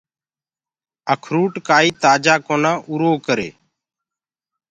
اکروُٽ 1.13 1.53
ڪآئي 1.67 1.89
تآجآ 2.01 2.35
ڪونآ 2.45 2.71
اُرو 2.89 3.11
ڪري۔ 3.25 3.49